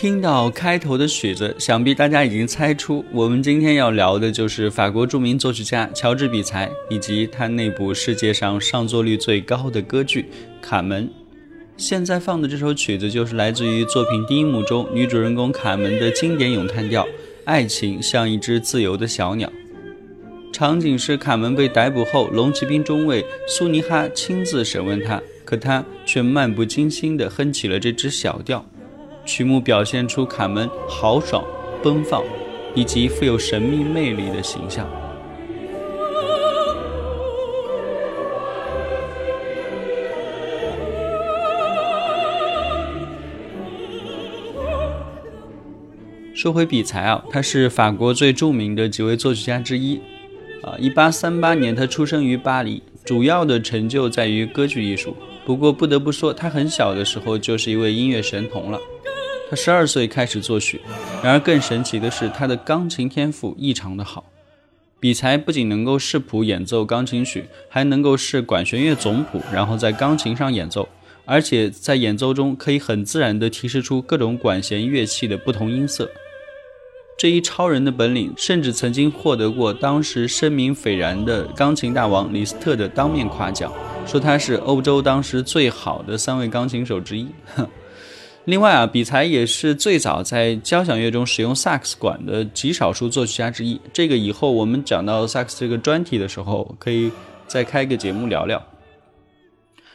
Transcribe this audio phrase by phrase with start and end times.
[0.00, 10.22] 听到开头的曲子，想必大家已经猜出，我们今天要聊的就是法国著名作曲家乔治·比才以及他那部世界上上座率最高的歌剧
[10.62, 11.04] 《卡门》。
[11.76, 17.04] 现在放的这首曲子就是来自于作品第一幕中女主人公卡门的经典咏叹调
[17.44, 19.52] 《爱情像一只自由的小鸟》。
[20.50, 28.64] 场景是卡门被逮捕后，龙骑兵中尉苏尼哈亲自审问他，可他却漫不经心地哼起了这支小调。
[29.30, 31.44] 曲目表现出卡门豪爽、
[31.84, 32.24] 奔放，
[32.74, 34.84] 以及富有神秘魅力的形象。
[46.34, 50.00] 说回比才啊，他是法国最著名的几位作曲家之一。
[50.64, 55.16] 啊，一八三八年他出生于巴黎，主要的成就在于歌剧艺术。
[55.46, 58.80] 不过不得不说，他很小的时候就是一位音乐神童了。
[59.50, 60.80] 他十二岁开始作曲，
[61.24, 64.24] 然而更神奇的是，他的钢琴天赋异常的好。
[65.00, 70.88] 比才不仅能够视谱演奏钢琴曲，还能够视管弦乐总谱，然后在钢琴上演奏，
[71.24, 76.08] 而且在演奏中可以很自然地提示出各种管弦乐器的不同音色。
[77.18, 83.72] 这一超人的本领，甚至曾经获得过当时声名斐然的钢琴大王李斯特的当面夸奖，
[84.06, 87.26] 说他是欧洲当时最好的三位钢琴手之一。
[88.46, 93.78] 另外啊，比才也是最早在交响乐中使用萨克斯管的极少数作曲家之一。
[93.92, 97.12] 这个以后我们讲到萨克斯这个专题的时候，可以
[97.46, 98.66] 再开个节目聊聊。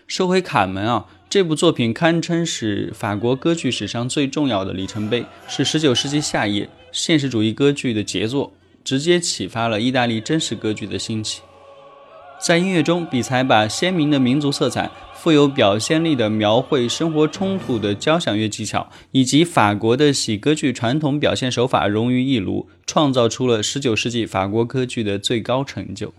[0.07, 8.53] 说回《卡门》啊，这部作品堪称是法国歌剧史上最重要的里程碑，是19世纪下叶现实主义歌剧的杰作，
[8.83, 11.41] 直接启发了意大利真实歌剧的兴起。
[12.39, 14.91] 在音乐中，比才把鲜明的民族色彩。
[15.13, 26.13] 富有表现力的描绘生活冲突的交响乐技巧，以及法国的喜歌剧传统表现手法融于一炉，创造出了19世纪法国歌剧的最高成就。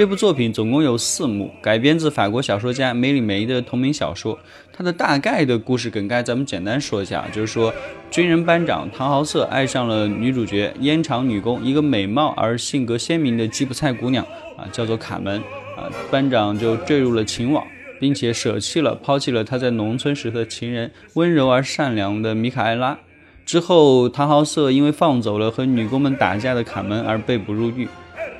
[0.00, 4.38] 这部作品总共有四幕，改编自法国小说家梅里梅的同名小说。
[4.72, 7.70] 它的大概的故事梗概，咱们简单说一下，就是说，
[8.10, 14.24] 军人班长唐豪瑟爱上了女主角烟厂女工，一个美貌而性格鲜明的吉普赛姑娘
[14.56, 15.36] 啊，叫做卡门
[15.76, 15.92] 啊。
[16.10, 17.62] 班长就坠入了情网，
[18.00, 22.98] 并且舍弃了、抛弃了他在农村时的情人温柔而善良的米卡埃拉。
[23.44, 27.86] 之后，唐豪瑟因为放走了和女工们打架的卡门而被捕入狱。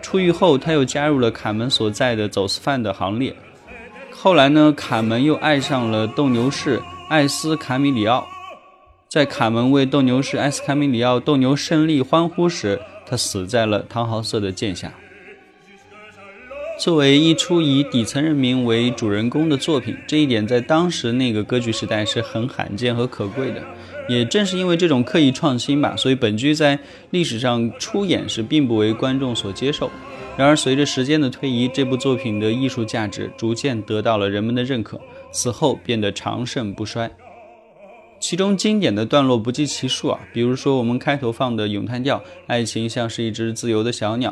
[0.03, 3.35] 出狱后，他又加入了卡门所在的走私犯的行列。
[4.11, 8.27] 后来呢，卡门又爱上了斗牛士艾斯卡米里奥。
[9.09, 14.93] 在卡门为斗牛士艾斯卡米里奥斗牛胜利欢呼时，他死在了唐豪瑟的剑下。
[16.81, 23.63] 作为一出以底层人民为主人公的作品，这一点在当时那个歌剧时代是很罕见和可贵的。
[24.09, 26.79] 也正是因为这种刻意创新吧，所以本剧在
[27.11, 29.91] 历史上出演时并不为观众所接受。
[30.39, 34.99] 然而，随着时间的推移，这部作品的艺术价值逐渐得到了人们的认可，
[35.31, 37.11] 此后变得长盛不衰。
[38.19, 44.31] 其中经典的段落不计其数啊，比如说我们开头放的咏叹调《爱情像是一只自由的小鸟》，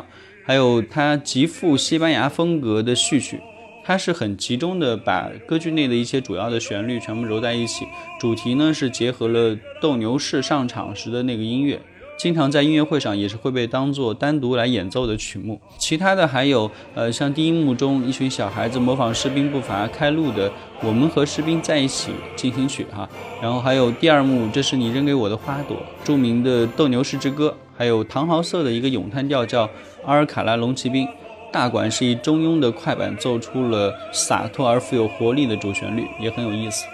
[0.48, 3.38] 还有它极富西班牙风格的序曲。
[3.84, 7.86] 它是很集中的，把歌剧内的一些主要的旋律全部揉在一起。
[8.18, 11.78] 主题呢是结合了斗牛士上场时的那个音乐，
[12.18, 15.60] 经常在音乐会上也是会被当做单独来演奏的曲目。
[15.78, 20.50] 其他的还有，呃，像第一幕中一群小孩子模仿士兵步伐开路的
[20.82, 23.08] 《我们和士兵在一起》进行曲哈，
[23.40, 29.70] 然后还有第二幕这是你扔给我的花朵，著名的斗牛士之歌，还有唐豪瑟的一个咏叹调叫
[30.04, 31.06] 阿尔卡拉龙骑兵。
[31.50, 36.84] 大管是以中庸的快板奏出了洒脱而富有活力的主旋律，也很有意思。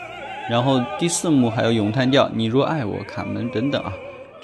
[0.48, 3.92] 然后第四幕还有咏叹调《你若爱我》、卡门等等啊，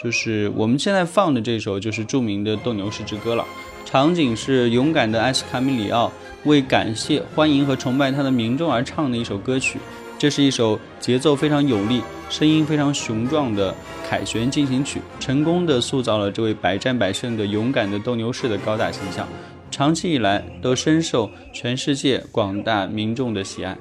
[0.03, 3.45] 就是我们现在放的这首就是著名的斗牛士之歌了。
[3.85, 6.11] 场景是勇敢的埃斯卡米里奥
[6.45, 9.79] 为感谢、欢迎和崇拜他的民众而唱的一首歌曲。
[10.19, 13.75] 这是一首节奏非常有力、声音非常雄壮的
[14.09, 19.27] 凯旋进行曲，成功的塑造了这位百战百胜的勇敢的斗牛士的高大形象。
[19.71, 23.77] 长期以来都深受全世界广大民众的喜爱。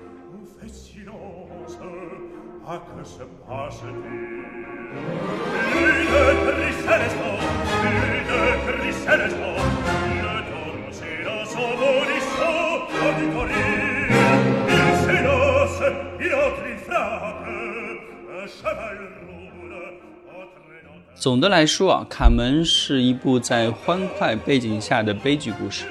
[21.15, 25.85] 总的来说啊，《卡门》是一部在欢快背景下的悲剧故事。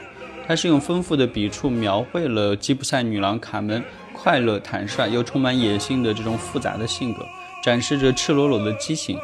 [0.47, 3.85] 它是用丰富的笔触描绘了吉普赛女郎卡门
[4.15, 7.27] 快乐、坦率又充满野性的这种复杂的性格，
[7.63, 9.19] 展示着赤裸裸的激情，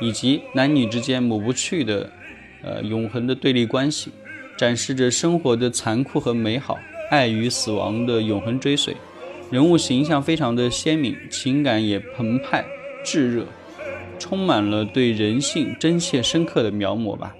[0.00, 2.10] 以及男女之间抹不去的
[2.62, 4.10] 呃永恒的对立关系，
[4.56, 6.78] 展示着生活的残酷和美好，
[7.10, 8.96] 爱与死亡的永恒追随。
[9.50, 12.64] 人物形象非常的鲜明，情感也澎湃
[13.04, 13.46] 炙热。
[14.18, 17.34] 充满了对人性真切深刻的描摹吧。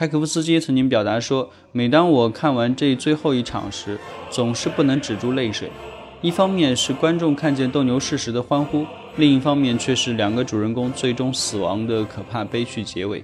[0.00, 3.98] 柴可夫斯基曾经表达说：“每当我看完这最后一场时，
[4.30, 5.70] 总是不能止住泪水。
[6.22, 13.22] 一方面是观众看见斗牛士时的欢呼，另一方面却是两个主人公最终死亡的可怕悲剧结尾。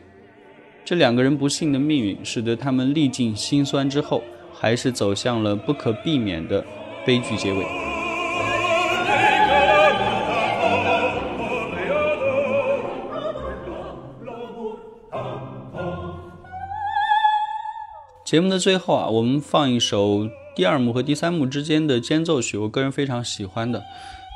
[0.84, 6.62] 这两个人不幸的命运，使得他们历尽辛酸之后，还是走向了不可避免的
[7.06, 7.64] 悲剧结尾。”
[18.26, 23.84] 节目的最后啊，我们放一首第二幕和第三幕之间的间奏曲，我个人非常喜欢的。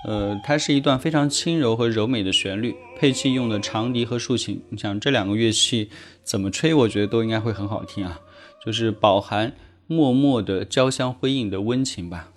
[0.07, 4.63] 呃，它是一段非常轻柔和柔美的旋律，配器用的长笛和竖琴。
[4.69, 5.91] 你想这两个乐器
[6.23, 8.21] 怎么吹，我觉得都应该会很好听啊。
[8.65, 9.57] 就是饱含
[9.89, 12.31] 默默的交相辉映的温情吧。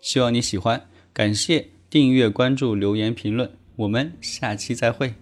[0.00, 5.14] 希望你喜欢，感谢订阅、关注、留言、评论，我们下期再会。